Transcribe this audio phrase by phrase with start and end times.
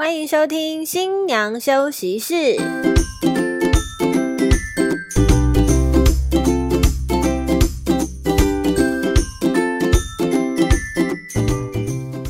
[0.00, 2.56] 欢迎收听新娘休息室。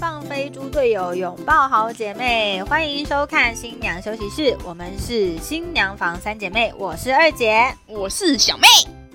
[0.00, 4.58] 放飞猪队友，拥抱好姐妹，欢迎收看新娘休息室。
[4.64, 7.72] 我们是新娘房三姐妹，我是二姐。
[7.86, 8.66] 我是小妹，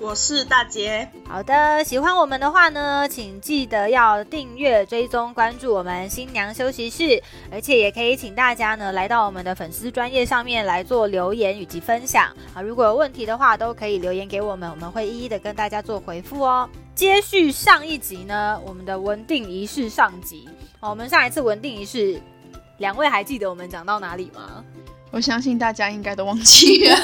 [0.06, 7.20] 我是大杰，好的，喜欢我们的话呢，请记得要订阅、追踪、关注我们新娘休息室，
[7.52, 12.62] 而且也可以请大家呢来到我们的粉丝专业上面来做留言以及分享啊。
[12.62, 16.70] 如果有问题的话，都可以留言给我们，我们会一一的跟大家做回复哦。
[16.94, 20.48] 接续上一集呢，我们的文定仪式上集，
[20.82, 22.22] 哦，我们上一次文定仪式，
[22.78, 24.64] 两位还记得我们讲到哪里吗？
[25.16, 26.96] 我相信大家应该都忘记了。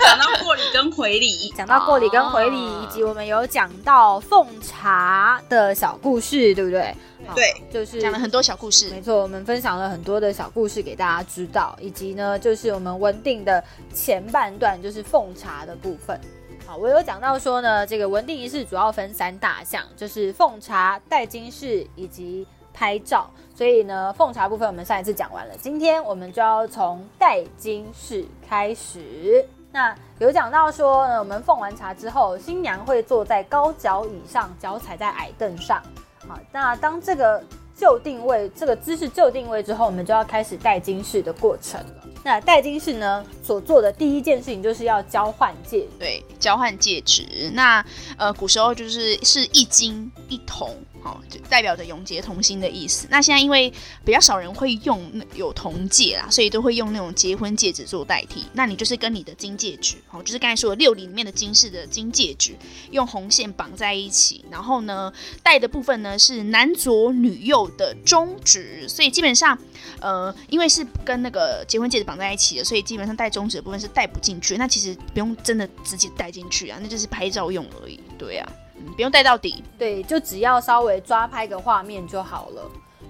[0.00, 6.92] 讲到过礼跟回礼，讲到过礼跟回礼，哦以及我们有讲到奉茶的小故事，对不对？
[7.24, 13.62] 好对，就是讲了很多小故事没，错，我们分享了很多的小故事给大家知道，以及呢，就是我们文定的
[13.94, 16.20] 前半段，就是奉茶的部分。
[16.66, 22.44] 好，我有讲到说呢，这个文定仪式主要分三大项，就是奉茶、戴金饰以及
[22.74, 23.30] 拍照。
[23.56, 29.46] 所以呢，奉茶部分我们上一次讲完了，今天我们就要从戴金饰开始。
[29.70, 35.80] 那有讲到说呢，我们奉完茶之后，新娘会坐在高脚椅上，脚踩在矮凳上。
[36.28, 37.42] 好，那当这个
[37.76, 42.08] 就定位，这个姿势就定位之后，我们就要开始戴金饰的过程了。
[42.24, 45.90] 那戴金饰呢，所做的第一件事情就是要交换戒指。
[45.98, 47.50] 对，交换戒指。
[47.52, 47.84] 那
[48.16, 50.70] 呃，古时候就是是一金一铜，
[51.04, 53.06] 哦，就代表着永结同心的意思。
[53.10, 53.72] 那现在因为
[54.04, 58.44] 比较少人会用那有铜戒啦，所以都会用那种结婚戒指做代替。
[58.54, 62.56] 那你就是跟你的金戒指，哦，就是刚才说的六礼里面的金饰的金戒指，
[62.90, 69.56] 用红线绑在一起，然后呢，戴的部分呢是男左女右的中指，所以基本上。
[70.00, 74.56] 呃，因为是跟那个结婚戒指绑在一起的，所以基本上戴中指的部分是戴不进去。
[74.56, 77.98] 那其实不用真的直接戴进去啊，那就是拍照用而已。
[78.18, 78.46] 对啊，
[78.86, 79.62] 嗯不用戴到底。
[79.78, 82.62] 对，就只要稍微抓拍个画面就好了。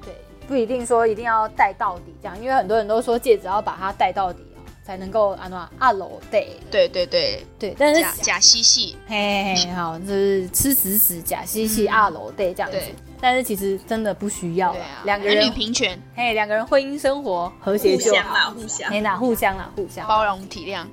[0.05, 0.15] 对，
[0.47, 6.45] 不一定说一定要戴到底这样，因为很多人都说戒指要把它戴到底哦，才能够安诺阿楼戴。
[6.71, 8.97] 对对对，对，但是假假嬉戏。
[9.07, 12.95] 嘿嘿嘿，好，就是吃死死假嬉戏二楼 day 这样子对。
[13.21, 18.23] 但是其实真的不需要两个男女人平权，嘿，两个人婚姻生活和谐就好。
[18.23, 18.91] 相啦，互相。
[18.91, 20.07] 嘿呐，互相啦，互相。
[20.07, 20.85] 包容体谅。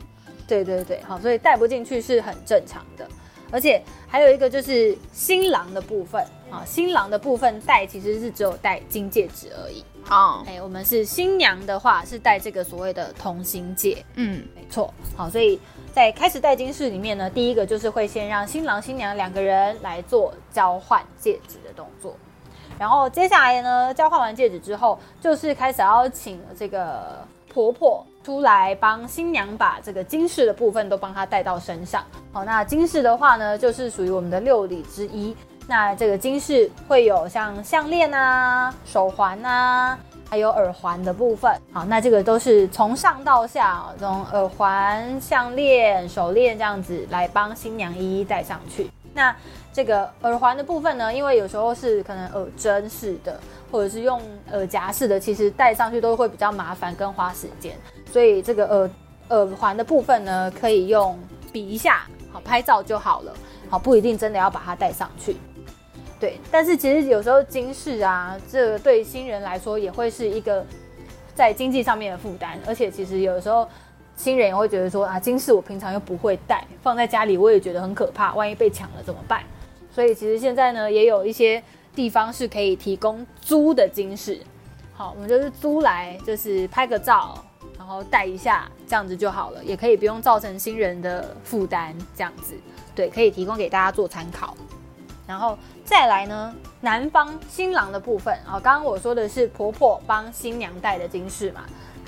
[0.47, 3.05] 对对对，好，所以带不进去是很正常的。
[3.51, 9.83] 而且还有一个就是新郎的部分啊，新郎的部分戴其实是只有戴金戒指而已。
[10.09, 14.03] 哦，哎，我们是新娘的话是戴这个所谓的同心戒。
[14.15, 15.59] 嗯，没错，好，所以
[15.93, 22.15] 在开始戴金饰里面呢，第一个就是会先让新郎新娘两个人来做交换戒指的动作，
[22.79, 32.01] 然后接下来呢，交换完戒指之后，就是开始要请这个婆婆出来帮新娘把这个金饰的部分都帮她戴到身上。
[32.31, 35.35] 好，那金饰的话呢，就是属于我们的六礼之一。
[35.67, 39.97] 那这个金饰会有像项链啊、手环啊，
[40.29, 41.53] 还有耳环的部分。
[41.73, 48.89] 好，那这个都是从上到下，从耳环、项链、手链这样子来帮新娘一一戴上去。
[49.13, 49.35] 那
[49.73, 53.39] 这个耳环的部分呢，因为有时候是可能耳针式的，
[53.71, 57.75] 或者是用耳夹式的，其实戴上去都会比较麻烦跟花时间，
[58.11, 58.89] 所以这个耳
[59.29, 61.17] 耳环的部分呢，可以用
[61.51, 63.33] 比一下，好拍照就好了，
[63.69, 65.35] 好不一定真的要把它戴上去。
[66.19, 70.65] 对，但是其实有时候金饰啊，这对新人来说也会是一个
[71.33, 73.67] 在经济上面的负担，而且其实有时候
[74.21, 79.43] 新人也会觉得说啊，金饰我平常又不会戴，放在家里我也觉得很可怕，万一被抢了怎么办？
[79.91, 81.61] 所以其实现在呢，也有一些
[81.95, 84.39] 地方是可以提供租的金饰，
[84.93, 87.43] 好，我们就是租来，就是拍个照，
[87.79, 92.53] 然后戴一下，这样子就好了，也可以不用造成新人的负担，这样子，
[92.93, 94.55] 对，可以提供给大家做参考。
[95.27, 101.61] 然后再来呢，男方新郎的部分啊，刚刚我说的是婆婆帮新娘戴的金饰嘛，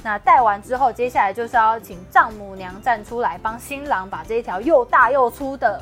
[0.03, 5.81] 那戴完之后，接下来就是要请丈母娘站出来帮新郎把这一条又大又粗的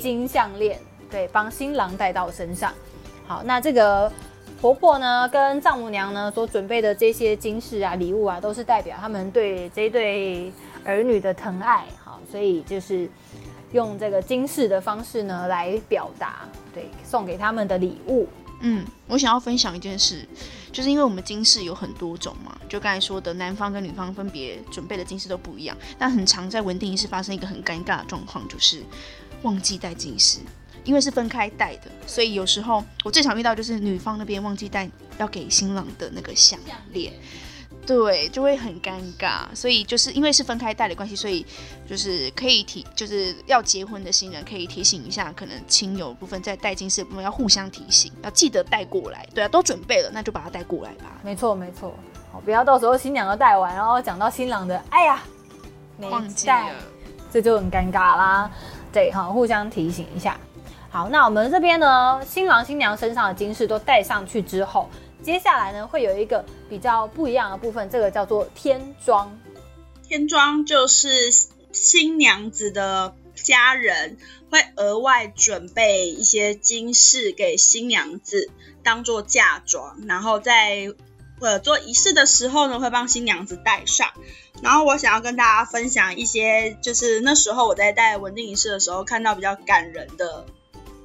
[0.00, 0.78] 金项链，
[1.10, 2.72] 对，帮新郎戴到身上。
[3.26, 4.10] 好，那这个
[4.60, 10.52] 婆婆呢跟丈母娘呢所准备的这些金饰啊、礼物啊，都是代表他们对这对
[10.84, 11.84] 儿女的疼爱。
[12.04, 13.10] 好，所以就是
[13.72, 16.42] 用这个金饰的方式呢来表达，
[16.72, 18.28] 对，送给他们的礼物。
[18.60, 20.24] 嗯，我想要分享一件事，
[20.72, 28.82] 就是因为我们金饰有很多种嘛，就刚才说的，男方跟女方分别准备的金饰都不一样，但很常在稳定仪式发生一个很尴尬的状况，就是
[29.42, 30.38] 忘记带金饰，
[30.84, 36.58] 因为是分开戴的，所以有时候我最常遇到就是女方那边忘记带要给新郎的那个项
[36.92, 37.12] 链。
[37.84, 39.42] 对，就会很尴尬。
[39.54, 41.44] 所以就是因为是分开带的关系，所以
[41.88, 49.26] 就是可以提，就是要结婚的新人可以提醒一下，可能亲友部分在带金饰的部分要互相提醒，要记得带过来。
[49.34, 51.18] 对啊，都准备了，那就把它带过来吧。
[51.22, 51.92] 没错没错，
[52.30, 55.22] 好，不要到时候新娘都带完，然后讲到新郎的，哎呀，
[55.98, 56.78] 没忘记带了，
[57.32, 58.50] 这就很尴尬啦。
[58.92, 60.38] 对哈，互相提醒一下。
[60.88, 64.88] 好，那我们这边呢，新郎新娘身上的金饰都戴上去之后，
[65.22, 69.38] 接下来呢会有一个比较不一样的部分，这个叫做天装。
[70.02, 71.30] 天装就是
[71.72, 74.18] 新娘子的家人
[74.50, 78.50] 会额外准备一些金饰给新娘子
[78.82, 80.92] 当做嫁妆，然后在
[81.40, 84.10] 呃做仪式的时候呢，会帮新娘子戴上。
[84.60, 90.44] 然后我想要跟大家分享一些，就是那时候我在带文定仪式的时候看到比较感人的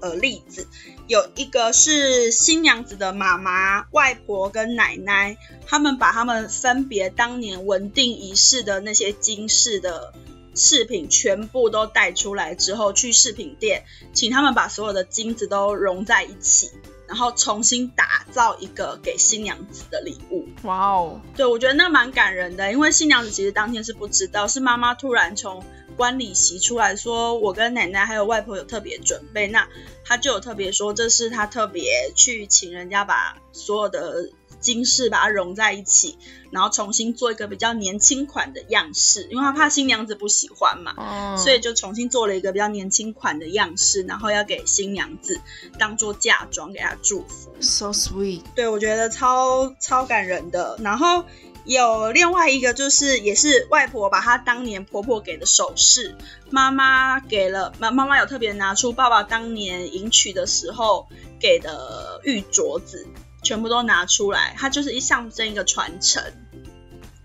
[0.02, 0.68] 呃例子。
[1.08, 10.14] 有一个是新娘子的妈妈、外婆跟奶奶，他们把他们分别当年文定仪式的那些金饰的
[10.54, 16.72] 饰品全部都带出来之后，去饰品店，请他们把所有的金子都融在一起，
[17.08, 20.46] 然后重新打造一个给新娘子的礼物。
[20.64, 25.64] 哇哦，对，我觉得那蛮感人的，因为新娘子其实当天是不知道，是妈妈突然从
[25.98, 29.68] 观礼席出来说，我跟奶奶还有外婆有特别准备，那
[30.06, 34.30] 他就有特别说，这是他特别去请人家把所有的
[34.60, 36.18] 金饰把它融在一起，
[36.50, 40.94] 然后重新做一个比较年轻款的样式，因为他怕新娘子不喜欢嘛。
[40.98, 45.40] 哦，所以就重新做了一个比较年轻款的样式，然后要给新娘子
[45.78, 47.52] 当做嫁妆，给她祝福。
[47.60, 50.78] so sweet，对，我觉得超超感人的。
[50.82, 51.26] 然后
[51.68, 56.16] 有另外一个就是，也是外婆把她当年婆婆给的首饰，
[56.50, 61.10] 妈妈给了妈妈妈有特别拿出爸爸当年迎娶的时候
[61.42, 63.06] 给的玉镯子，
[63.44, 66.24] 全部都拿出来，它就是一象征一个传承。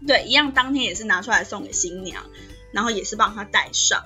[0.09, 2.25] 对，一样当天也是拿出来送给新娘，
[2.73, 4.03] 然后也是帮她戴上。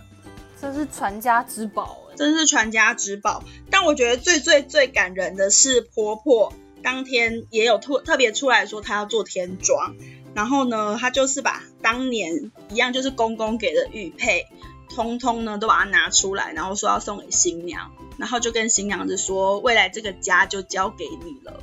[0.61, 2.15] 这是传家之宝哎。
[2.17, 3.43] 真是传家之宝。
[3.71, 6.53] 但我觉得最最最感人的是婆婆
[6.83, 9.97] 当天也有特特别出来说她要做天妆，
[10.37, 14.47] 然后呢，他就是把当年一样就是公公给的玉佩，
[14.94, 21.61] 通通呢都把它拿出来，然后说要送给新娘，然后就跟新娘子说，未来这个家就交给你了。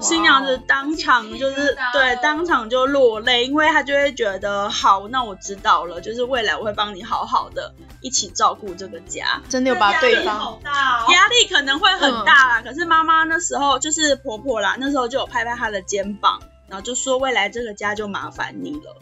[0.00, 9.42] 新娘子当场就是对，当场就落泪，因为她就会觉得好，那我知道了，就是未来我会帮你好好的一起照顾这个家。
[9.48, 12.62] 真的有把对方压力可能会很大啦。
[12.62, 18.96] 可是妈妈那时候就是婆婆啦，那时候就有拍拍她的肩膀，然后就说未来这个家就麻烦你了，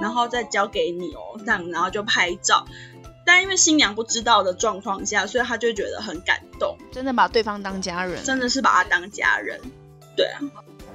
[0.00, 2.64] 然后再交给你哦，这样然后就拍照。
[3.26, 9.60] 但因为新娘不知道的状况下，所以她就会觉得很感动，真的把对方当家人，真的是把他当家人。
[10.16, 10.40] 对啊，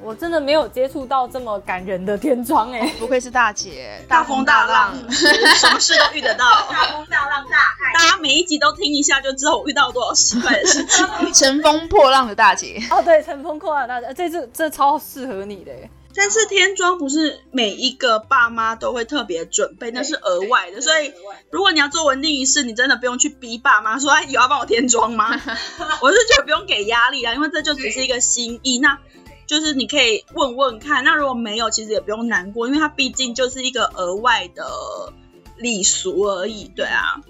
[0.04, 2.94] 我真的没有接触到这么感人的天窗哎。
[3.00, 6.46] 不愧是大姐，大风大浪， 什么事都遇得到。
[6.70, 11.08] 大风大浪大海，大家每一集都听一下，就知道我遇到多少奇怪的事情。
[11.34, 15.90] 乘风破浪的大姐，哦，对，乘风破浪的大姐，这这这超适合你的哎。
[16.16, 20.80] 但是天妆不是每一个爸妈都会特别准备，那是额外的。
[20.80, 21.12] 所以
[21.52, 25.30] 如果你要做稳定仪式，你真的不用去逼爸妈说，哎，有要帮我添妆吗？
[26.02, 28.80] 我是觉得不用给压力啦，因为这就只是一个心意。
[28.80, 29.00] 那
[29.46, 35.14] 就是你可以问问看，那如果没有，其实也不用难过，因为它毕竟就是一个额外的
[35.58, 36.72] 礼俗而已。
[36.76, 37.22] 对啊，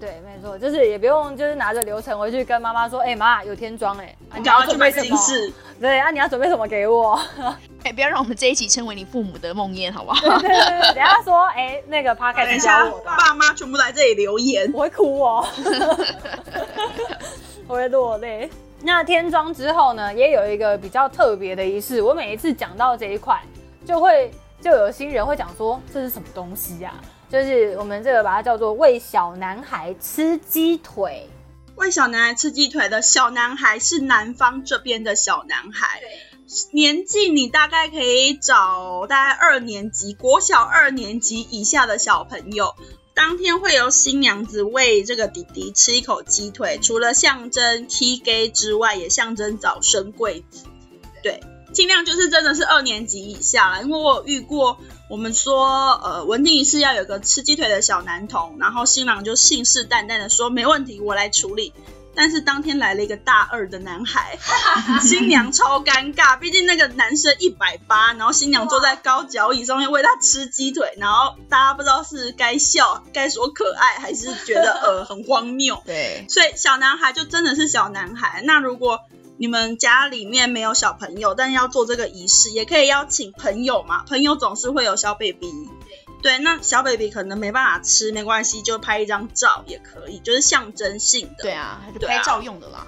[0.00, 5.04] 对，没错，就是也不用就是拿着流程回去跟妈妈说，哎、妈有天装哎，啊你赶快去买什么？
[5.04, 5.52] 金饰。
[5.80, 7.18] 对啊，你要准备什么给我？
[7.84, 10.20] 哎，不要让我们这一集称为你父母的梦魇，好不好？
[10.40, 14.70] 对对对，等下说，哎、那个 p 开等一下我的，爸妈全部来这里留言。
[14.74, 15.46] 我会哭哦，
[17.66, 18.50] 我会落泪。
[18.82, 22.02] 那天装之后呢，也有一个比较特别的仪式。
[22.02, 23.40] 我每一次讲到这一块，
[23.86, 26.92] 就会就有新人会讲说这是什么东西呀、
[27.34, 31.28] 就是我们这个把它叫做喂小男孩吃鸡腿。
[31.74, 36.00] 喂小男孩吃鸡腿的小男孩是南方这边的小男孩，
[36.70, 42.76] 年纪你大概可以找大概二年级，国小二年级以下的小朋友。
[43.14, 50.66] 当天会由新娘子喂这个弟弟吃一口鸡腿，除了象征 T gay 之外，也象征早生贵子。
[51.20, 51.40] 对，
[51.74, 54.78] 尽量就是真的是二年级以下了，因为我有遇过，
[55.10, 61.74] 我们说呃文定仪式要有个吃鸡腿的小男童，然后新郎就信誓旦旦的说没问题，我来处理。
[62.16, 64.38] 但是当天来了一个大二的男孩，
[65.02, 75.82] 新娘超尴尬，毕竟那个男生一百八，然后新娘坐在高脚椅上面喂他吃鸡腿，然后大家不知道是该笑、该说可爱，还是觉得呃很荒谬。
[75.86, 78.42] 对，所以小男孩就真的是小男孩。
[78.44, 79.00] 那如果
[79.36, 84.04] 你们家里面没有小朋友，但要做这个仪式，也可以邀请朋友嘛。
[84.04, 85.52] 朋友总是会有小 baby，
[86.22, 91.42] 对，那小 baby 可能没办法吃，没关系，就拍一张照也可以，就是象征性的。
[91.42, 92.86] 对啊，就拍照用的啦。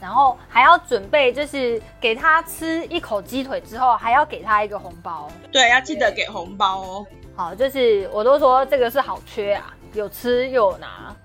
[0.00, 5.28] 然后还要准备，就是给他吃一口鸡腿之后，还要给他一个红包。
[5.50, 7.06] 对，要记得给红包哦。
[7.34, 11.16] 好，就是我都说这个是好缺啊，有吃又有拿。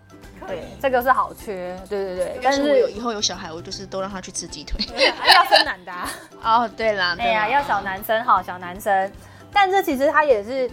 [0.51, 2.39] 对，这个是好缺，对对对。
[2.41, 4.79] 但但是我有以后有小孩，我就是都让他去吃鸡腿。
[5.35, 6.09] 要生男的、啊。
[6.43, 9.11] 哦，对啦，哎呀，要小男生哈，小男生。
[9.51, 10.69] 但这其实他也是，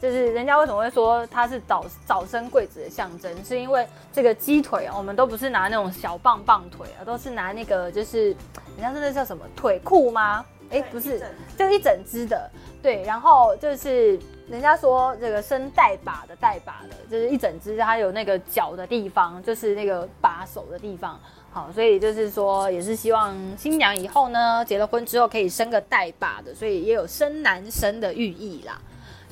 [0.00, 8.28] 就是人家为什么会说他是早早生贵子的象征，是因为这个鸡腿啊，我们都不是拿那种小棒棒腿啊，都是拿那个就是
[8.76, 10.44] 人家说那叫什么腿裤吗？
[10.72, 11.22] 哎，不是，
[11.56, 12.50] 就一整只的。
[12.82, 21.20] 对，然后就是人家说这个生带把的带把的，就是一整只，它有那个脚的地方，就是那个把手的地方。
[21.52, 28.80] 好，所以就是说，也是希望新娘以后呢，结了婚之后可以生个带把的，所以也有生男生的寓意啦。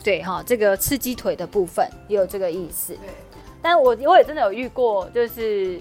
[0.04, 2.92] 对哈，这个吃鸡腿的部分也有这个意思。
[2.94, 3.08] 对，
[3.62, 5.80] 但我我也真的有遇过，就是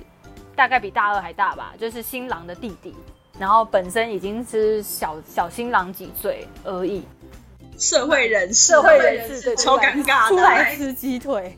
[0.56, 2.96] 大概比大二还大吧，就是新郎的弟弟，
[3.40, 7.04] 然后本身已经是小小新郎几岁而已，
[7.78, 11.58] 社会人士，社会人士对超尴尬出的，来吃鸡腿，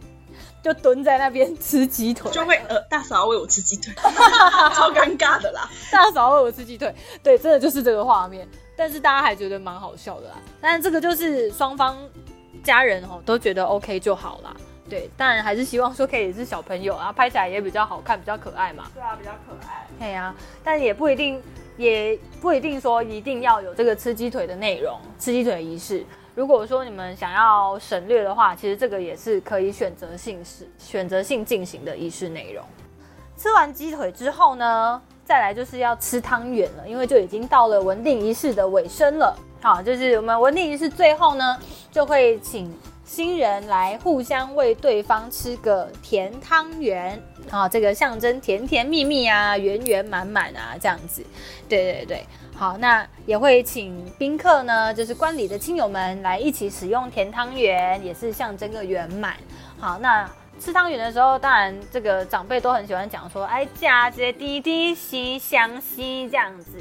[0.63, 3.91] 就蹲在那边吃鸡腿，就会呃，大嫂要喂我吃鸡腿，
[4.75, 5.67] 超尴尬的啦。
[5.91, 8.47] 大嫂喂我吃鸡腿，对，真的就是这个画面。
[8.77, 10.35] 但是大家还觉得蛮好笑的啦。
[10.59, 11.97] 但是这个就是双方
[12.63, 14.55] 家人哦都觉得 OK 就好啦。
[14.89, 18.85] 对，当然还是希望说可以是小朋友啊，拍起来也比较好看，比较可爱嘛。
[18.93, 19.87] 对啊，比较可爱。
[19.99, 20.33] 对呀、
[20.63, 21.41] 但也不一定，
[21.77, 26.05] 也不一定说一定要有这个吃鸡腿的内容，吃鸡腿仪式。
[26.33, 32.63] 如果说你们想要省略的话，其实这个也是可以选择性是选择性进行的仪式内容。
[33.37, 39.35] 吃完鸡腿之后呢，再来就是要吃汤圆了，因为就已经到了文定仪式的尾声了。
[39.61, 41.59] 好，就是我们文定仪式最后呢，
[41.91, 42.73] 就会请
[43.03, 51.21] 新人来互相为对方吃个甜汤圆，啊，这个象征甜甜蜜蜜啊，圆圆满满啊，这样子。
[51.67, 59.35] 对对对，好，那也会请宾客呢，就是观礼的亲友们来一起使用甜汤圆，也是象征个圆满。
[59.79, 60.29] 好，那
[60.59, 66.77] 吃汤圆的时候，当然这个长辈都很喜欢讲说，哎，嫁接滴滴西相西这样子。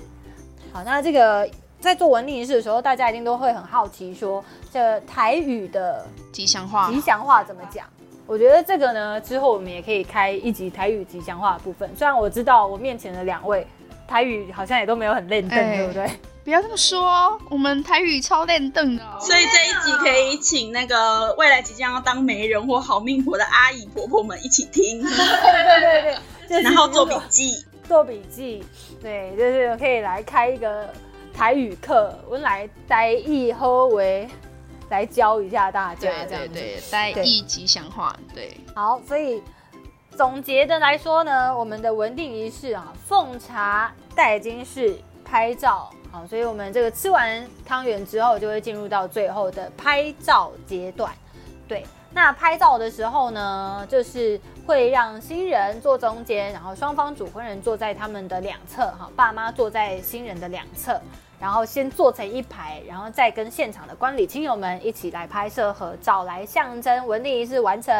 [0.72, 1.48] 好，那这个
[1.80, 7.86] 在做文定仪式的时候，大家一定都会很好奇说，这台语的吉祥话吉祥话怎么讲？
[8.30, 11.90] 我觉得这个呢，之后我们也可以开一集台语吉祥话的部分。
[11.96, 13.66] 虽然我知道我面前的两位
[14.06, 16.08] 台语好像也都没有很练邓，哎对不对？
[16.44, 19.18] 不要这么说，我们台语超练凳的、哦。
[19.18, 27.66] 所以这一集可以请那个未来即将要当媒人或好命婆的阿姨婆婆们一起听，对对对对， 然后做笔记。
[27.88, 28.64] 做笔记，
[29.02, 30.88] 对，就是可以来开一个
[31.34, 34.28] 台语课，我们来台语好为
[34.90, 36.48] 来教一下大家，对这样子。
[36.48, 39.42] 对对，带对一吉祥话，对，好，所以
[40.14, 51.10] 总结的来说呢，我们的文定仪式啊，奉茶、戴金饰、拍照，好，所以我们这个吃完汤圆之后，就会进入到最后的拍照阶段。
[51.66, 61.00] 对，那拍照的时候呢，就是会让新人坐中间，然后双方主婚人坐在他们的两侧，哈，爸妈坐在新人的两侧，
[61.40, 67.94] 然后先做成一排，然后再跟现场的观礼亲友们一起来拍摄合照，来象征文定仪式完成。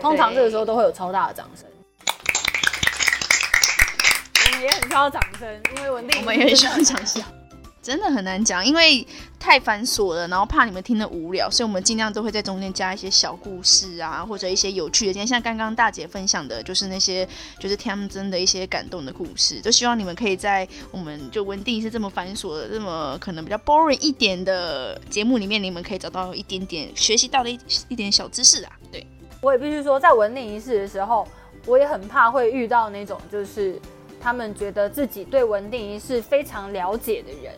[0.00, 1.64] 通常这个时候都会有超大的掌声。
[4.44, 7.22] 我们也很需要掌声，因为文定我们也很需要掌声。
[7.80, 9.06] 真的很难讲，因为
[9.42, 15.12] 太繁琐了，然后怕你们听得无聊，所以我们尽量都会在中间加一些小故事啊，或者一些有趣的。
[15.12, 27.58] 今天像刚刚大姐分享的，就是那些就是天真的一些感动的故事，都希望你们可以在我们就文定是这么繁琐的、这么可能比较 boring 一点的节目里面，你们可以找到一点点学习到的一
[27.88, 28.70] 一点小知识啊。
[28.92, 29.04] 对，
[29.40, 31.26] 我也必须说，在文定仪式的时候，
[31.66, 33.76] 我也很怕会遇到那种就是
[34.20, 37.52] 他们觉得自己对文定仪式非常了解的人，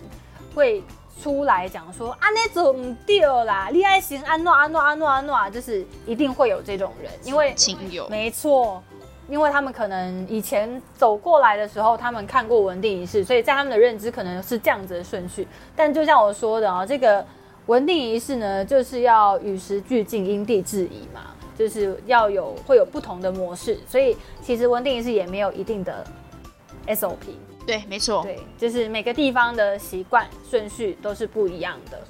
[0.54, 0.82] 会
[1.22, 8.82] 出来讲说啊那种唔对啦，你爱行安诺安诺安诺安诺，就是一定会有这种人，因为亲友，没错。
[9.26, 15.48] 因为他们可能以前走过来的时候，他们看过文定仪式，所以在他们的认知可能是这样子的顺序。
[15.74, 17.24] 但就像我说的啊，这个
[17.64, 21.22] 文定仪式呢，就是要与时俱进、因地制宜嘛，
[21.58, 23.80] 就是要有会有不同的模式。
[23.88, 26.04] 所以其实文定仪式也没有一定的
[26.88, 27.32] SOP，
[27.66, 32.02] 对，没错，对，就是每个地方的习惯顺序都是不一样的。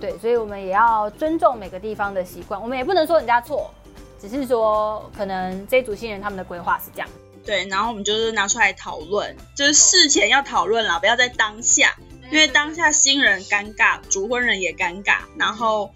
[0.00, 3.70] 对，所以我们也要尊重每个地方的习惯，我们也不能说人家错，
[4.18, 7.08] 只是说可能这一组新人他们的规划是这样。
[7.44, 11.96] 对，然后我们就是拿出来讨论，就是事前要讨论啦，不要在当下，
[12.30, 15.92] 因为当下新人尴尬，主婚人也尴尬，然后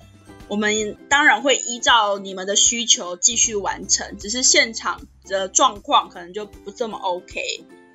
[0.49, 7.41] 我们当然会依照你们的需求继续完成，只是现场的状况可能就不这么 OK。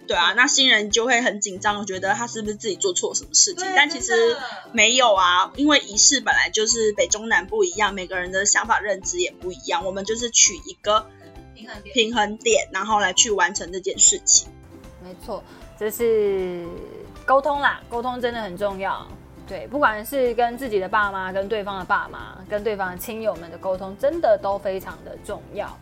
[0.09, 3.63] 对啊，那新人就会很紧张，觉得他是不是自己做错什么事情？
[3.75, 4.35] 但其实
[4.71, 11.05] 没有啊，因为仪式本来就是北中南不一样，每个人的想法认知也不一样，我们就是取一个
[11.53, 11.93] 平衡点。
[11.93, 14.49] 平衡点，然后来去完成这件事情。
[15.03, 15.43] 没错，
[15.77, 16.65] 这是
[17.23, 19.07] 沟通啦，沟通真的很重要。
[19.47, 25.77] 对，不管是跟自己的爸妈、跟对方的爸妈、跟对方的亲友们的沟通，真的都非常的重要。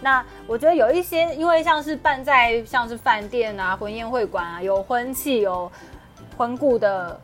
[0.00, 5.70] 那我觉得有一些，因为像是办在像是饭店啊、婚宴会馆啊，有婚庆、有
[6.36, 7.18] 婚顾的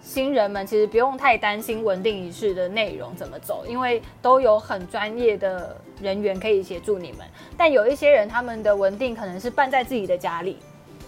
[0.00, 7.20] 新人们，其实不用太担心稳定仪式的内容怎么走，因为都有很专业的人员可以协助你们。
[7.56, 10.58] 但有一些人，他们的稳定可能是办在自己的家里，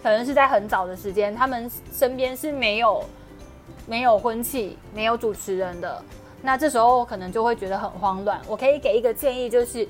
[0.02, 3.04] 可能是在很早的时间，他们身边是没有
[3.86, 6.02] 没有婚庆、没有主持人的，
[6.42, 8.40] 那这时候可能就会觉得很慌乱。
[8.46, 9.86] 我可以给一个建议，就是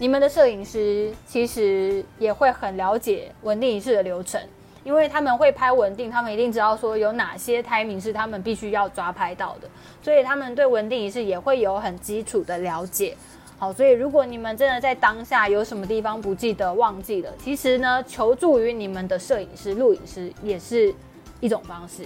[0.00, 4.40] 你们的摄影师其实也会很了解稳定仪式的流程，
[4.84, 9.68] 因为他们会拍稳定，他们一定知道说有哪些 timing 是他们必须要抓拍到的，
[10.00, 13.16] 所以他们对稳定仪式也会有很基础的了解。
[13.58, 20.94] 好，所以如果你们真的在当下有什么地方不记得、忘记了，其实呢，求助于你们的摄影师、录影师也是
[21.40, 22.04] 一种方式。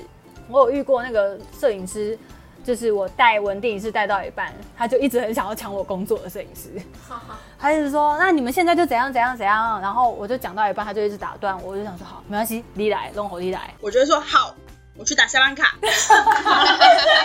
[0.49, 2.19] 我有遇过那个摄影师，
[2.65, 6.71] 就是我带文定仪式带到一半，他就一直很想要抢我工作的摄影师，
[7.59, 13.75] 他一直说：“那你们现在就怎样怎样怎样。”然后我就讲到一半，他就一直打断我，我就想说：“好，没关系，你来，弄好你来。
[13.81, 14.55] 我就会说好，
[14.97, 15.77] 我去打下班卡，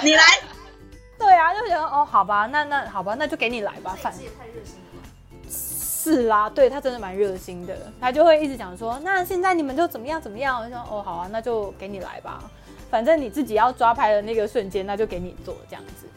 [0.04, 0.24] 你来。
[1.20, 5.50] ”对啊，就觉得哦，好吧，那那好吧，那就给你来吧，反也太热心了。
[5.50, 12.44] 是啦，对他真的蛮热心的，他就会一直讲说，那现在你们就怎么样怎么样，我就说哦好啊，那就给你来吧，
[12.90, 16.08] 反正你自己要抓拍的那个瞬间，那就给你做这样子，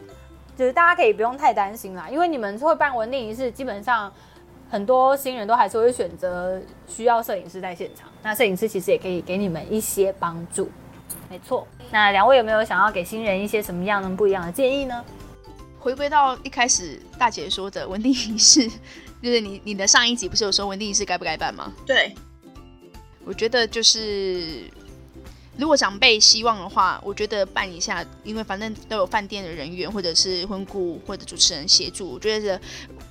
[0.56, 4.12] 就是大家可以不用太担心啦，因为你们会办稳定仪式，基本上
[4.70, 10.70] 很多新人都还是会选择需要摄影师在现场，那摄影师其实也可以给你们一些帮助，
[11.28, 11.66] 没错。
[11.90, 15.04] 那两位有没有想要给新人一些什么样的不一样的建议呢？
[15.80, 18.68] 回归到一开始大姐说的稳定仪式，
[19.22, 21.72] 就是你你的上一集不是有说稳定仪式该不该办吗？
[21.86, 22.14] 对，
[23.24, 24.64] 我觉得就是，
[25.60, 32.60] 如果长辈希望的话，我觉得办一下，因为反正都有饭店的人员或者是婚顾或者主持人协助，我觉得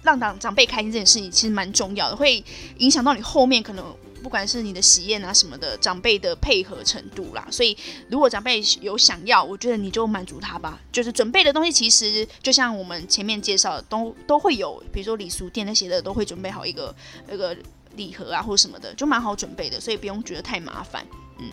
[0.03, 2.43] 让长长辈开心这件事情其实蛮重要的，会
[2.79, 3.85] 影响到你后面可能。
[4.21, 7.75] 不管是你的喜宴啊什么的，长辈的配合程度啦，所以
[8.09, 10.77] 如果长辈有想要，我觉得你就满足他吧。
[10.91, 16.93] 就是准备的东西，其实就像我们前面介绍的，都都会有，比如说礼俗店那些的，都会准备好一个
[17.29, 17.55] 那个
[17.95, 21.07] 礼盒啊或者什么的，就蛮好准备的，所以不用觉得太麻烦。
[21.37, 21.45] 嗯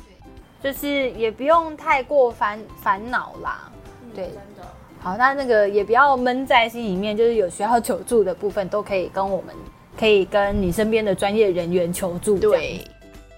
[0.66, 3.70] 就是也不用太过烦烦恼啦，
[4.12, 4.30] 对。
[5.00, 9.54] 好，那那个也不要闷在心里面，就是有需要求助的部分，都可以跟我们，
[9.96, 12.36] 可以跟你身边的专业人员求助。
[12.36, 12.80] 对，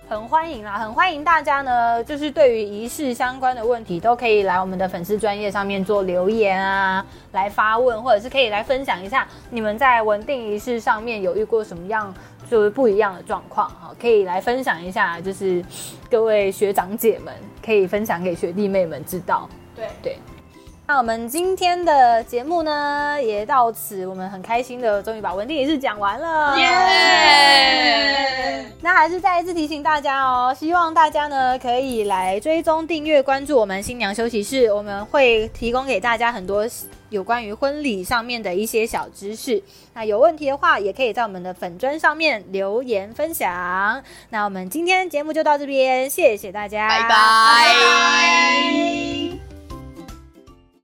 [0.09, 12.15] 很欢迎啦，很欢迎大家呢，就是对于仪式相关的问题，都可以来我们的粉丝专业上面做留言啊，来发问，或者是可以来分享一下你们在稳定仪式上面有遇过什么样
[12.51, 15.65] 就是不一样的状况哈，可以来分享一下，就是
[16.11, 17.35] 各位学长姐们
[17.65, 19.49] 可以分享给学弟妹们知道。
[19.77, 20.19] 对对。
[20.91, 26.59] 那我们今天的节目呢，也到此，我们很开心的，终于把文定仪式讲完了。
[26.59, 28.65] 耶！
[28.81, 36.67] 那还是再一次提醒大家哦，希望大家呢可以来追踪、订阅、关注我们新娘休息室，我们会提供给大家很多
[37.11, 39.63] 有关于婚礼上面的一些小知识。
[39.93, 44.03] 那有问题的话，也可以在我们的粉砖上面留言分享。
[44.31, 47.15] 那我们今天节目就到这边，谢谢大家，拜拜拜
[49.35, 49.48] 拜